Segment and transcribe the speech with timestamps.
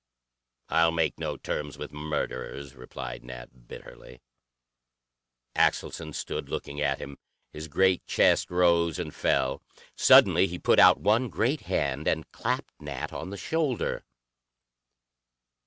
[0.67, 4.19] "I'll make no terms with murderers," replied Nat bitterly.
[5.55, 7.19] Axelson stood looking at him.
[7.53, 9.61] His great chest rose and fell.
[9.95, 14.03] Suddenly he put out one great hand and clapped Nat on the shoulder.